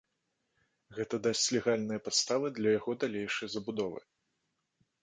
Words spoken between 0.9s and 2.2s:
Гэта дасць легальныя